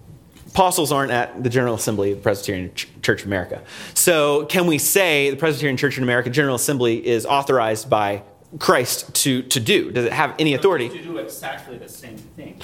[0.48, 3.62] Apostles aren't at the General Assembly of the Presbyterian Church of America.
[3.94, 8.22] So can we say the Presbyterian Church in America General Assembly is authorized by
[8.58, 9.92] Christ to, to do?
[9.92, 10.90] Does it have any authority?
[10.90, 12.60] To do exactly the same thing.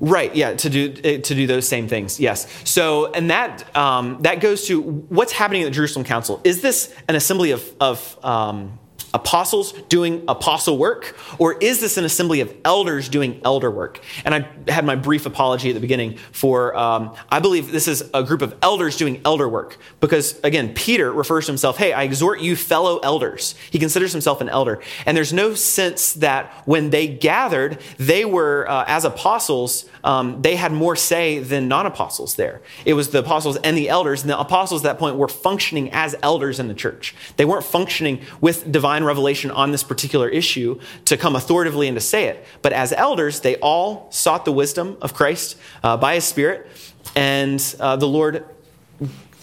[0.00, 0.34] Right.
[0.34, 0.54] Yeah.
[0.54, 2.20] To do eh, to do those same things.
[2.20, 2.46] Yes.
[2.64, 6.40] So, and that um, that goes to what's happening at the Jerusalem Council.
[6.44, 8.78] Is this an assembly of of um,
[9.16, 14.00] apostles doing apostle work, or is this an assembly of elders doing elder work?
[14.26, 18.04] And I had my brief apology at the beginning for, um, I believe this is
[18.12, 22.02] a group of elders doing elder work, because again, Peter refers to himself, hey, I
[22.02, 23.54] exhort you, fellow elders.
[23.70, 24.82] He considers himself an elder.
[25.06, 30.56] And there's no sense that when they gathered, they were, uh, as apostles, um, they
[30.56, 32.60] had more say than non apostles there.
[32.84, 35.90] It was the apostles and the elders, and the apostles at that point were functioning
[35.92, 37.14] as elders in the church.
[37.38, 42.00] They weren't functioning with divine revelation on this particular issue to come authoritatively and to
[42.00, 42.44] say it.
[42.62, 46.66] But as elders, they all sought the wisdom of Christ uh, by his Spirit,
[47.14, 48.44] and uh, the Lord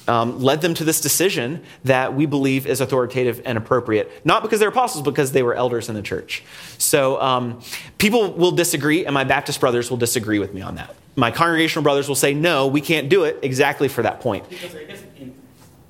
[0.07, 4.59] um, led them to this decision that we believe is authoritative and appropriate, not because
[4.59, 6.43] they're apostles, because they were elders in the church.
[6.77, 7.61] So um,
[7.97, 10.95] people will disagree, and my Baptist brothers will disagree with me on that.
[11.15, 14.49] My congregational brothers will say, no, we can't do it exactly for that point.
[14.49, 15.33] Because I guess in,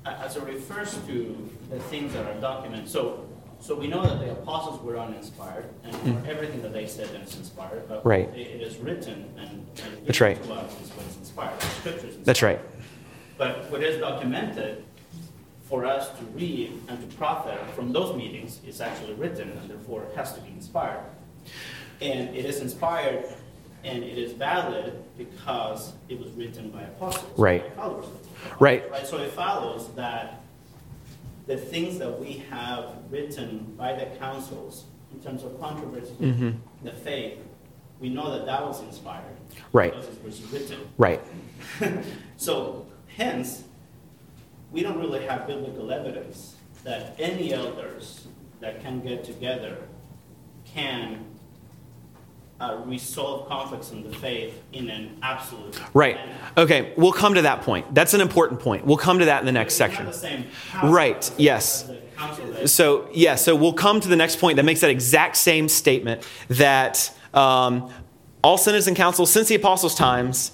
[0.04, 3.26] as it refers to the things that are documented, so
[3.60, 6.28] so we know that the apostles were uninspired, and mm.
[6.28, 7.88] everything that they said is inspired.
[7.88, 8.28] But right.
[8.36, 10.42] it, is written, and, and that's right.
[10.42, 11.60] To us is what is inspired.
[11.60, 12.02] The scriptures.
[12.04, 12.24] Inspired.
[12.24, 12.60] That's right.
[13.38, 14.84] But what is documented
[15.62, 20.04] for us to read and to profit from those meetings is actually written, and therefore
[20.04, 21.04] it has to be inspired.
[22.00, 23.24] And it is inspired,
[23.82, 27.76] and it is valid because it was written by apostles, right?
[27.76, 27.88] By
[28.60, 28.90] right.
[28.90, 29.06] Right.
[29.06, 30.43] So it follows that
[31.46, 36.50] the things that we have written by the councils in terms of controversy, mm-hmm.
[36.82, 37.38] the faith,
[38.00, 39.24] we know that that was inspired.
[39.72, 39.92] Right.
[39.92, 40.80] Because it was written.
[40.98, 41.20] Right.
[42.36, 43.64] so, hence,
[44.72, 48.26] we don't really have biblical evidence that any elders
[48.60, 49.78] that can get together
[50.64, 51.24] can
[52.60, 55.78] uh, resolve conflicts in the faith in an absolute.
[55.92, 56.16] Right.
[56.16, 56.38] manner.
[56.56, 57.94] Okay, we'll come to that point.
[57.94, 58.86] That's an important point.
[58.86, 60.06] We'll come to that in the next section.
[60.06, 60.44] the
[60.82, 61.82] Right, yes.
[61.82, 64.80] as the council that- So, yeah, so we'll come to the next point that makes
[64.80, 67.90] that exact same statement that um,
[68.42, 70.52] all synods and councils since the apostles' times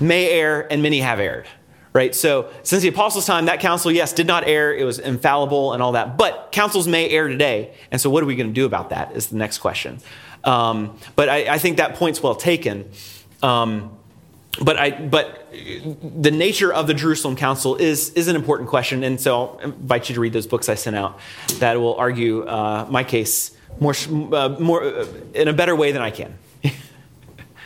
[0.00, 1.46] may err and many have erred.
[1.94, 2.14] Right?
[2.14, 4.72] So, since the apostles' time, that council, yes, did not err.
[4.74, 6.18] It was infallible and all that.
[6.18, 7.72] But councils may err today.
[7.90, 9.12] And so, what are we going to do about that?
[9.16, 9.98] Is the next question.
[10.48, 12.90] Um, but I, I think that point's well taken.
[13.42, 13.96] Um,
[14.60, 19.20] but I, but the nature of the Jerusalem Council is is an important question, and
[19.20, 21.20] so I'll invite you to read those books I sent out
[21.60, 23.94] that will argue uh, my case more
[24.32, 26.38] uh, more uh, in a better way than I can.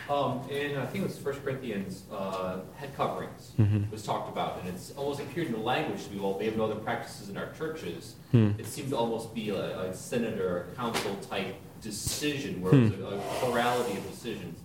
[0.09, 3.89] Um, in, I think it was First Corinthians, uh, head coverings Mm-hmm.
[3.89, 6.57] was talked about, and it's almost appeared in the language to be, well, we have
[6.57, 8.15] no other practices in our churches.
[8.31, 8.51] Hmm.
[8.59, 12.91] It seemed to almost be a, a senator, or council type decision, where it was
[12.91, 13.03] Hmm.
[13.03, 14.59] a, a plurality of decisions.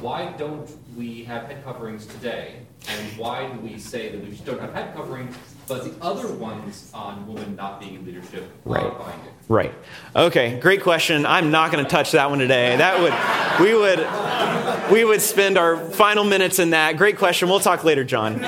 [0.00, 2.54] Why don't we have head coverings today?
[2.88, 5.36] And why do we say that we don't have head coverings,
[5.68, 8.98] but the other ones on women not being in leadership are Right.
[8.98, 9.20] binding?
[9.48, 9.74] Right.
[10.16, 10.58] Okay.
[10.60, 11.24] Great question.
[11.24, 12.76] I'm not going to touch that one today.
[12.76, 13.14] That would
[13.64, 16.96] we would we would spend our final minutes in that.
[16.96, 17.48] Great question.
[17.48, 18.40] We'll talk later, John.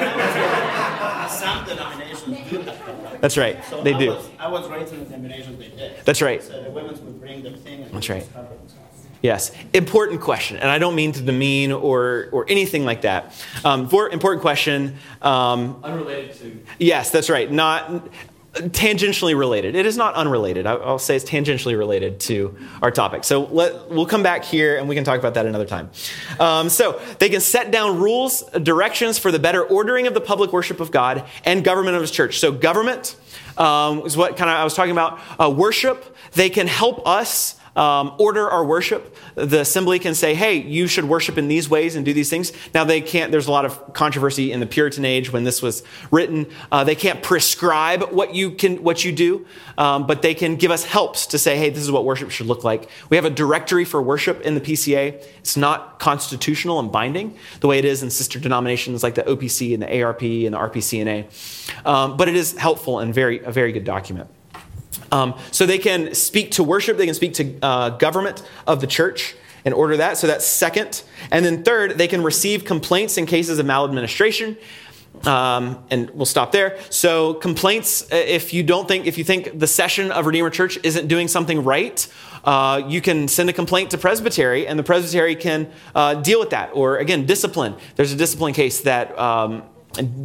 [3.20, 3.62] That's right.
[3.64, 4.08] So They I do.
[4.10, 6.04] was, I was raised in the denominations they did.
[6.04, 6.42] That's right.
[6.42, 7.92] So the women would bring the thing and.
[7.92, 8.20] That's right.
[8.20, 8.84] just cover themselves.
[9.20, 13.34] Yes, important question, and I don't mean to demean or or anything like that.
[13.64, 14.94] Um, for important question.
[15.22, 17.50] Um, Unrelated to yes, that's right.
[17.50, 18.06] Not
[18.58, 19.74] tangentially related.
[19.74, 20.66] It is not unrelated.
[20.66, 23.24] I'll say it's tangentially related to our topic.
[23.24, 25.90] So let, we'll come back here and we can talk about that another time.
[26.38, 30.52] Um, so they can set down rules, directions for the better ordering of the public
[30.52, 32.38] worship of God and government of His church.
[32.38, 33.16] So government
[33.56, 35.20] um, is what kind of I was talking about.
[35.38, 36.16] Uh, worship.
[36.32, 39.16] They can help us um, order our worship.
[39.36, 42.52] The assembly can say, hey, you should worship in these ways and do these things.
[42.74, 45.84] Now, they can't, there's a lot of controversy in the Puritan age when this was
[46.10, 46.46] written.
[46.72, 49.46] Uh, they can't prescribe what you can, what you do,
[49.78, 52.46] um, but they can give us helps to say, hey, this is what worship should
[52.46, 52.90] look like.
[53.10, 55.24] We have a directory for worship in the PCA.
[55.38, 59.72] It's not constitutional and binding the way it is in sister denominations like the OPC
[59.72, 61.86] and the ARP and the RPCNA.
[61.86, 64.28] Um, but it is helpful and very, a very good document.
[65.10, 68.86] Um, so they can speak to worship, they can speak to uh, government of the
[68.86, 70.16] church and order that.
[70.18, 71.02] So that's second.
[71.30, 74.56] And then third, they can receive complaints in cases of maladministration.
[75.24, 76.78] Um, and we'll stop there.
[76.90, 80.78] So complaints, uh, if you don't think, if you think the session of Redeemer Church
[80.84, 82.06] isn't doing something right,
[82.44, 86.50] uh, you can send a complaint to presbytery, and the presbytery can uh, deal with
[86.50, 86.70] that.
[86.72, 87.74] Or again, discipline.
[87.96, 89.64] There's a discipline case that um,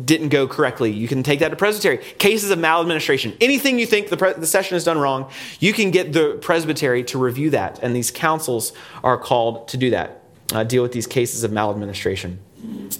[0.06, 0.92] didn't go correctly.
[0.92, 1.98] You can take that to presbytery.
[1.98, 3.36] Cases of maladministration.
[3.42, 7.04] Anything you think the, pre- the session has done wrong, you can get the presbytery
[7.06, 8.74] to review that, and these councils
[9.04, 10.22] are called to do that.
[10.52, 12.40] Uh, deal with these cases of maladministration.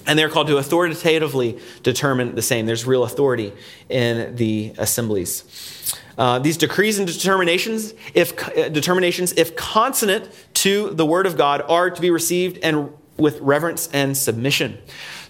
[0.08, 2.66] And they're called to authoritatively determine the same.
[2.66, 3.54] There's real authority
[3.90, 5.44] in the assemblies.
[6.18, 11.62] Uh, these decrees and determinations, if uh, determinations, if consonant to the word of God,
[11.68, 14.78] are to be received and with reverence and submission.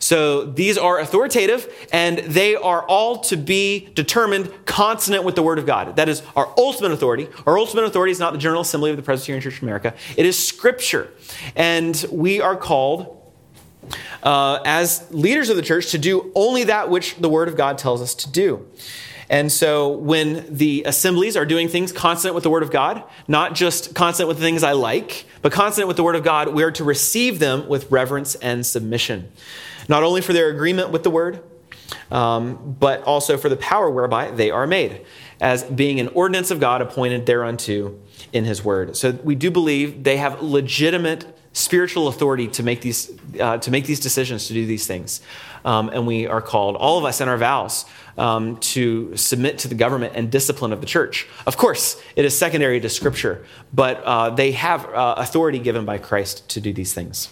[0.04, 5.60] So these are authoritative, and they are all to be determined consonant with the Word
[5.60, 5.96] of God.
[5.96, 7.30] That is our ultimate authority.
[7.48, 10.26] Our ultimate authority is not the General Assembly of the Presbyterian Church of America, it
[10.26, 11.10] is Scripture.
[11.56, 13.18] And we are called
[14.24, 17.78] uh, as leaders of the church to do only that which the Word of God
[17.78, 18.68] tells us to do.
[19.30, 23.56] And so when the assemblies are doing things consonant with the Word of God, not
[23.56, 26.62] just consonant with the things I like, but consonant with the Word of God, we
[26.64, 29.32] are to receive them with reverence and submission.
[29.88, 31.44] Not only for their agreement with the Word,
[32.12, 35.06] um, but also for the power whereby they are made,
[35.42, 37.96] as being an ordinance of God appointed thereunto
[38.32, 38.96] in His Word.
[38.96, 43.86] So we do believe they have legitimate spiritual authority to make these uh, to make
[43.86, 45.22] these decisions to do these things,
[45.66, 47.86] um, and we are called, all of us in our vows,
[48.18, 51.28] um, to submit to the government and discipline of the church.
[51.46, 55.98] Of course, it is secondary to Scripture, but uh, they have uh, authority given by
[55.98, 57.30] Christ to do these things.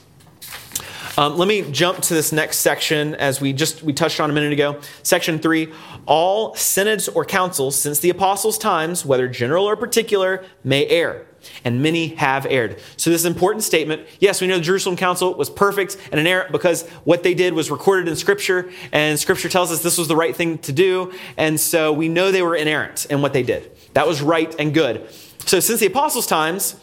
[1.18, 4.34] Um, let me jump to this next section as we just we touched on a
[4.34, 4.80] minute ago.
[5.04, 5.72] Section three:
[6.06, 11.26] All synods or councils since the apostles' times, whether general or particular, may err,
[11.66, 12.80] and many have erred.
[12.96, 14.08] So this important statement.
[14.20, 17.70] Yes, we know the Jerusalem Council was perfect and inerrant because what they did was
[17.70, 21.60] recorded in Scripture, and Scripture tells us this was the right thing to do, and
[21.60, 23.70] so we know they were inerrant in what they did.
[23.96, 25.06] That was right and good.
[25.46, 26.78] So since the apostles' times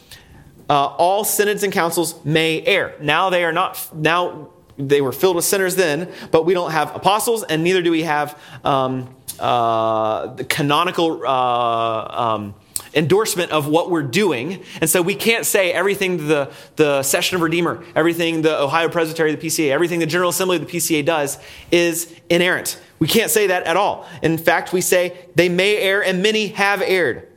[0.69, 2.95] uh, all synods and councils may err.
[3.01, 6.95] Now they are not, now they were filled with sinners then, but we don't have
[6.95, 12.55] apostles, and neither do we have um, uh, the canonical uh, um,
[12.93, 14.63] endorsement of what we're doing.
[14.81, 19.35] And so we can't say everything the, the Session of Redeemer, everything the Ohio Presbytery,
[19.35, 21.37] the PCA, everything the General Assembly of the PCA does
[21.71, 22.79] is inerrant.
[22.99, 24.07] We can't say that at all.
[24.21, 27.27] In fact, we say they may err and many have erred.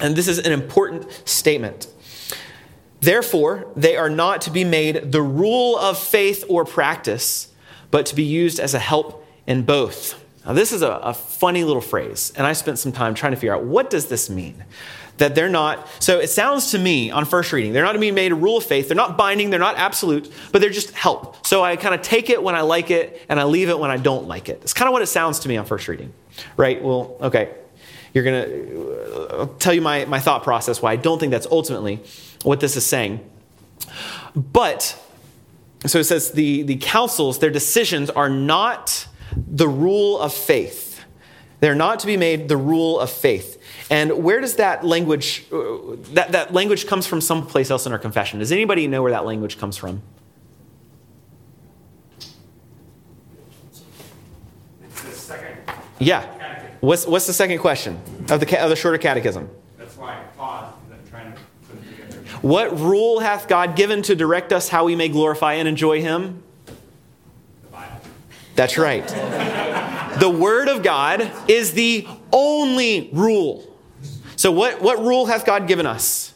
[0.00, 1.86] And this is an important statement.
[3.04, 7.52] Therefore, they are not to be made the rule of faith or practice,
[7.90, 10.18] but to be used as a help in both.
[10.46, 13.36] Now, this is a, a, funny little phrase, and I spent some time trying to
[13.36, 14.64] figure out what does this mean?
[15.18, 18.10] That they're not, so it sounds to me on first reading, they're not to be
[18.10, 21.46] made a rule of faith, they're not binding, they're not absolute, but they're just help.
[21.46, 23.90] So I kind of take it when I like it, and I leave it when
[23.90, 24.60] I don't like it.
[24.62, 26.14] It's kind of what it sounds to me on first reading,
[26.56, 26.82] right?
[26.82, 27.54] Well, okay,
[28.14, 31.32] you're going to, uh, I'll tell you my, my thought process why I don't think
[31.32, 32.00] that's ultimately
[32.44, 33.28] what this is saying.
[34.36, 34.96] But,
[35.84, 41.04] so it says the, the councils, their decisions are not the rule of faith.
[41.60, 43.60] They're not to be made the rule of faith.
[43.90, 47.98] And where does that language, uh, that, that language comes from someplace else in our
[47.98, 48.38] confession?
[48.38, 50.02] Does anybody know where that language comes from?
[54.82, 55.58] It's the second.
[55.98, 56.26] Yeah.
[56.80, 59.48] What's, what's the second question of the, of the shorter catechism?
[59.78, 61.38] That's why I paused, because I'm trying to
[61.68, 62.33] put it together.
[62.44, 66.42] What rule hath God given to direct us how we may glorify and enjoy Him?
[68.54, 69.06] That's right.
[70.20, 73.66] the Word of God is the only rule.
[74.36, 76.34] So, what, what rule hath God given us?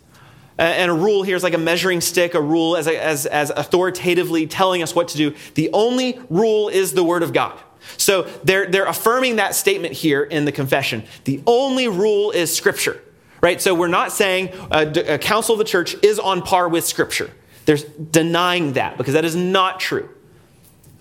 [0.56, 4.46] And a rule here is like a measuring stick, a rule as, as, as authoritatively
[4.46, 5.34] telling us what to do.
[5.56, 7.60] The only rule is the Word of God.
[7.98, 11.04] So they're, they're affirming that statement here in the confession.
[11.24, 13.02] The only rule is Scripture,
[13.40, 13.60] right?
[13.60, 17.30] So we're not saying a, a council of the church is on par with Scripture.
[17.64, 20.08] There's denying that because that is not true.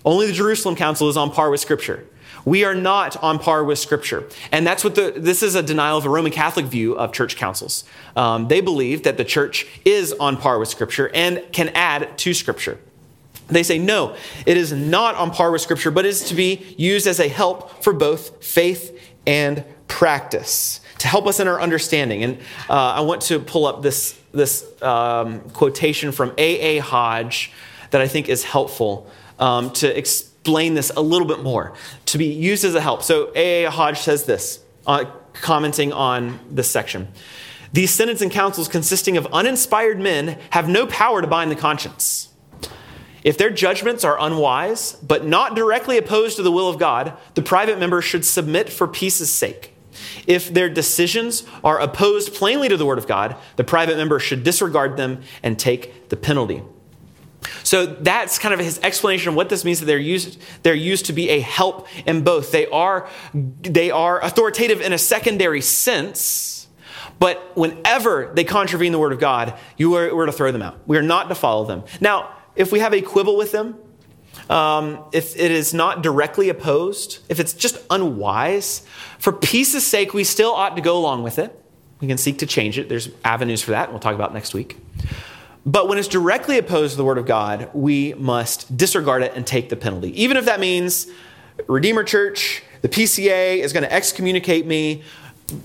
[0.04, 2.06] Only the Jerusalem Council is on par with Scripture.
[2.44, 4.28] We are not on par with Scripture.
[4.52, 7.36] And that's what the, this is a denial of the Roman Catholic view of church
[7.36, 7.84] councils.
[8.16, 12.32] Um, they believe that the church is on par with Scripture and can add to
[12.32, 12.78] Scripture.
[13.48, 14.14] They say, no,
[14.46, 17.82] it is not on par with Scripture, but is to be used as a help
[17.82, 22.22] for both faith and practice, to help us in our understanding.
[22.24, 22.38] And
[22.68, 26.78] uh, I want to pull up this, this um, quotation from A.A.
[26.78, 27.52] Hodge
[27.90, 31.74] that I think is helpful um, to explain this a little bit more,
[32.06, 33.02] to be used as a help.
[33.02, 33.70] So A.A.
[33.70, 37.08] Hodge says this, uh, commenting on this section.
[37.72, 42.28] These synods and councils consisting of uninspired men have no power to bind the conscience.
[43.24, 47.42] If their judgments are unwise, but not directly opposed to the will of God, the
[47.42, 49.74] private member should submit for peace's sake.
[50.26, 54.44] If their decisions are opposed plainly to the word of God, the private member should
[54.44, 56.62] disregard them and take the penalty.
[57.62, 61.06] So that's kind of his explanation of what this means that they're used, they're used
[61.06, 62.50] to be a help in both.
[62.52, 66.66] They are, they are authoritative in a secondary sense,
[67.18, 70.80] but whenever they contravene the word of God, you are, we're to throw them out.
[70.86, 71.84] We are not to follow them.
[72.00, 73.76] Now, if we have a quibble with them,
[74.48, 78.84] um, if it is not directly opposed, if it's just unwise,
[79.18, 81.54] for peace's sake, we still ought to go along with it.
[82.00, 82.88] We can seek to change it.
[82.88, 84.78] There's avenues for that, and we'll talk about next week.
[85.66, 89.46] But when it's directly opposed to the Word of God, we must disregard it and
[89.46, 90.22] take the penalty.
[90.22, 91.08] Even if that means
[91.66, 95.02] Redeemer Church, the PCA is going to excommunicate me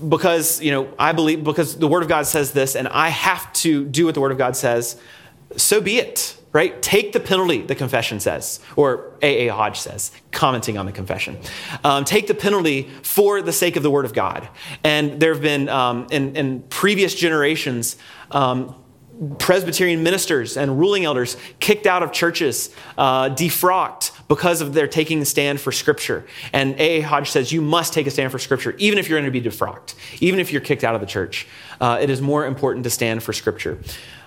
[0.06, 3.50] because, you know, I believe, because the Word of God says this, and I have
[3.54, 5.00] to do what the Word of God says,
[5.56, 6.80] so be it right?
[6.80, 9.48] Take the penalty, the confession says, or A.A.
[9.48, 11.36] Hodge says, commenting on the confession.
[11.82, 14.48] Um, take the penalty for the sake of the Word of God.
[14.84, 17.96] And there have been, um, in, in, previous generations,
[18.30, 18.76] um,
[19.38, 25.20] Presbyterian ministers and ruling elders kicked out of churches, uh, defrocked because of their taking
[25.22, 26.24] a stand for Scripture.
[26.52, 27.00] And A.A.
[27.00, 29.46] Hodge says you must take a stand for Scripture, even if you're going to be
[29.46, 31.48] defrocked, even if you're kicked out of the church.
[31.80, 33.78] Uh, it is more important to stand for Scripture.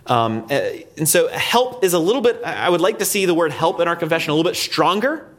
[0.07, 3.33] Um, eh, and so help is a little bit, I would like to see the
[3.33, 5.29] word help in our confession a little bit stronger,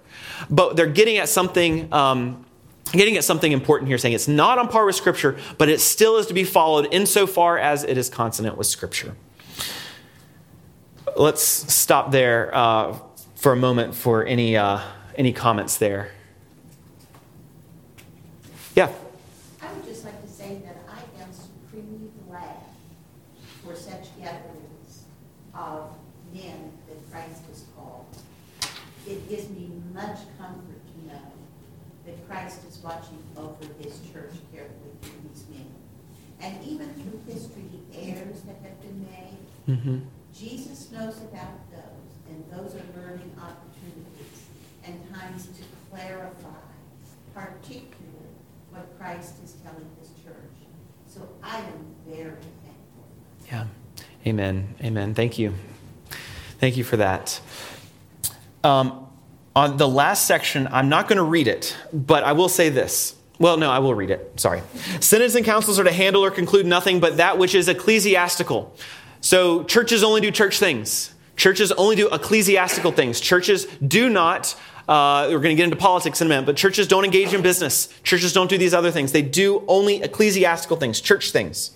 [0.51, 1.93] but they're getting at something.
[1.93, 2.45] Um,
[2.93, 6.17] getting at something important here, saying it's not on par with Scripture, but it still
[6.17, 9.15] is to be followed insofar as it is consonant with Scripture.
[11.15, 12.97] Let's stop there uh,
[13.35, 14.81] for a moment for any uh,
[15.17, 16.13] any comments there.
[18.75, 18.93] Yeah.
[19.61, 22.57] I would just like to say that I am supremely glad
[23.65, 25.03] for such gatherings
[25.55, 25.91] of
[26.33, 28.07] men that Christ has called.
[29.07, 31.33] It gives me much comfort to know
[32.07, 35.67] that Christ is watching over his church carefully through these men.
[36.49, 39.19] And even through history, the errors that have been made,
[39.69, 39.99] Mm-hmm.
[40.35, 44.47] Jesus knows about those, and those are learning opportunities
[44.83, 46.49] and times to clarify,
[47.35, 48.33] particularly
[48.71, 50.35] what Christ is telling his church.
[51.07, 53.47] So I am very thankful.
[53.51, 53.67] Yeah.
[54.27, 54.75] Amen.
[54.83, 55.15] Amen.
[55.15, 55.53] Thank you.
[56.61, 57.39] Thank you for that.
[58.65, 59.07] Um,
[59.55, 63.17] on the last section, I'm not going to read it, but I will say this.
[63.39, 64.41] Well, no, I will read it.
[64.41, 64.63] Sorry.
[65.01, 68.75] Synods and councils are to handle or conclude nothing but that which is ecclesiastical.
[69.21, 71.15] So churches only do church things.
[71.37, 73.21] Churches only do ecclesiastical things.
[73.21, 74.57] Churches do not
[74.89, 77.43] uh, we're going to get into politics in a minute, but churches don't engage in
[77.43, 77.93] business.
[78.05, 79.13] Churches don't do these other things.
[79.13, 81.73] They do only ecclesiastical things, church things.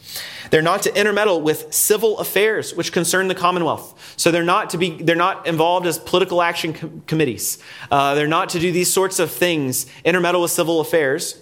[0.50, 4.14] They're not to intermeddle with civil affairs which concern the commonwealth.
[4.16, 7.58] So they're not to be, they're not involved as political action com- committees.
[7.90, 11.41] Uh, they're not to do these sorts of things, intermeddle with civil affairs.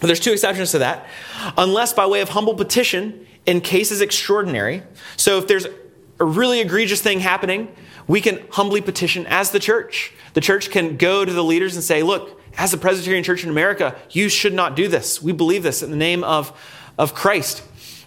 [0.00, 1.06] But there's two exceptions to that.
[1.56, 4.82] Unless by way of humble petition in cases extraordinary.
[5.16, 5.66] So if there's
[6.18, 7.74] a really egregious thing happening,
[8.06, 10.12] we can humbly petition as the church.
[10.34, 13.50] The church can go to the leaders and say, look, as the Presbyterian Church in
[13.50, 15.22] America, you should not do this.
[15.22, 16.58] We believe this in the name of,
[16.98, 17.62] of Christ.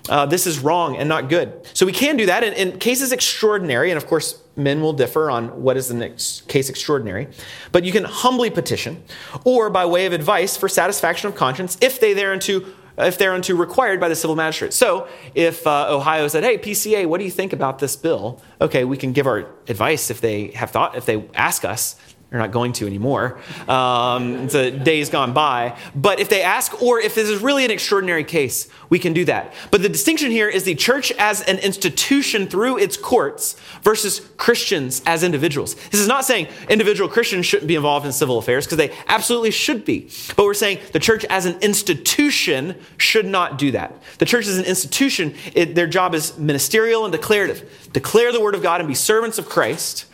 [0.09, 1.65] Uh, this is wrong and not good.
[1.73, 5.63] So we can do that in, cases extraordinary, and of course, men will differ on
[5.63, 7.29] what is the next case extraordinary.
[7.71, 9.03] But you can humbly petition,
[9.45, 13.99] or by way of advice for satisfaction of conscience, if they thereunto if thereunto required
[13.99, 14.71] by the civil magistrate.
[14.71, 18.83] So if uh, Ohio said, "Hey, PCA, what do you think about this bill?" Okay,
[18.83, 21.95] we can give our advice if they have thought, if they ask us.
[22.33, 23.37] They're not going to anymore.
[23.67, 25.77] Um, the days gone by.
[25.93, 29.23] But if they ask, or if this is really an extraordinary case, we can do
[29.25, 29.53] that.
[29.69, 35.03] But the distinction here is the church as an institution through its courts versus Christians
[35.05, 35.75] as individuals.
[35.91, 39.51] This is not saying individual Christians shouldn't be involved in civil affairs, because they absolutely
[39.51, 40.09] should be.
[40.35, 43.93] But we're saying the church as an institution should not do that.
[44.17, 47.89] The church as an institution, it, their job is ministerial and declarative.
[47.93, 50.07] Declare the word of God and be servants of Christ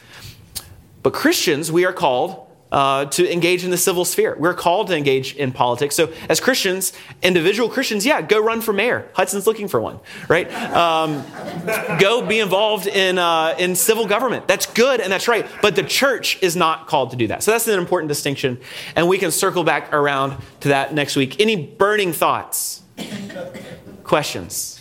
[1.04, 4.36] but Christians, we are called uh, to engage in the civil sphere.
[4.38, 5.96] We're called to engage in politics.
[5.96, 6.94] So, as Christians,
[7.24, 9.10] individual Christians, yeah, go run for mayor.
[9.14, 10.52] Hudson's looking for one, right?
[10.72, 11.24] Um,
[12.00, 14.48] go be involved in, uh, in civil government.
[14.48, 15.48] That's good and that's right.
[15.62, 17.42] But the church is not called to do that.
[17.44, 18.60] So, that's an important distinction.
[18.96, 21.40] And we can circle back around to that next week.
[21.40, 22.84] Any burning thoughts?
[24.04, 24.76] Questions?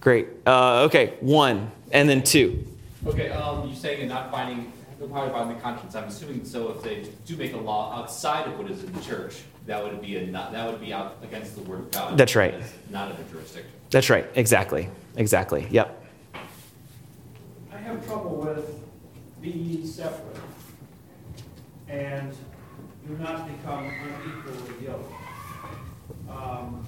[0.00, 0.28] Great.
[0.46, 2.64] Uh, okay, one, and then two.
[3.06, 4.72] Okay, um, you're saying not finding
[5.06, 5.94] probably by the conscience.
[5.94, 6.70] I'm assuming so.
[6.72, 10.00] If they do make a law outside of what is in the church, that would
[10.00, 12.18] be a not, that would be out against the word of God.
[12.18, 12.54] That's right.
[12.90, 13.70] Not in a jurisdiction.
[13.90, 14.26] That's right.
[14.34, 14.88] Exactly.
[15.16, 15.66] Exactly.
[15.70, 16.04] Yep.
[17.72, 18.82] I have trouble with
[19.40, 20.36] be separate
[21.88, 22.34] and
[23.06, 25.12] do not become unequally yoked.
[26.28, 26.84] Um,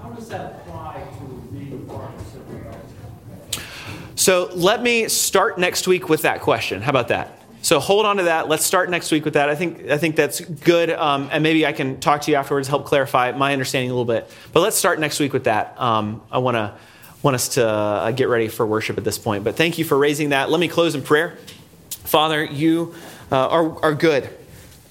[0.00, 3.03] how does that apply to being part of civil government?
[4.14, 6.82] So let me start next week with that question.
[6.82, 7.40] How about that?
[7.64, 8.46] So hold on to that.
[8.46, 9.48] Let's start next week with that.
[9.48, 12.68] I think I think that's good, um, and maybe I can talk to you afterwards,
[12.68, 14.30] help clarify my understanding a little bit.
[14.52, 15.80] But let's start next week with that.
[15.80, 16.74] Um, I want to
[17.22, 19.44] want us to uh, get ready for worship at this point.
[19.44, 20.50] But thank you for raising that.
[20.50, 21.38] Let me close in prayer.
[21.88, 22.94] Father, you
[23.32, 24.28] uh, are are good,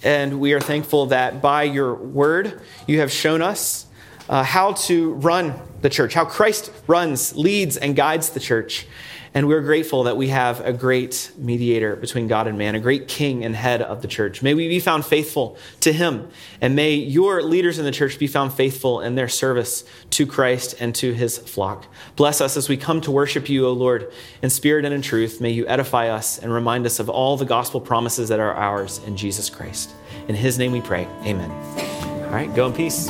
[0.02, 3.86] and we are thankful that by your word you have shown us
[4.30, 8.88] uh, how to run the church, how Christ runs, leads, and guides the church.
[9.36, 13.08] And we're grateful that we have a great mediator between God and man, a great
[13.08, 14.44] king and head of the church.
[14.44, 16.30] May we be found faithful to him.
[16.62, 20.76] And may your leaders in the church be found faithful in their service to Christ
[20.80, 21.88] and to his flock.
[22.16, 24.12] Bless us as we come to worship you, O Lord,
[24.44, 25.42] in spirit and in truth.
[25.42, 29.00] May you edify us and remind us of all the gospel promises that are ours
[29.08, 29.90] in Jesus Christ.
[30.28, 31.08] In his name we pray.
[31.26, 31.50] Amen.
[32.26, 33.10] All right, go in peace.